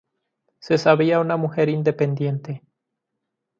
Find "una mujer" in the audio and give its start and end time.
1.19-1.69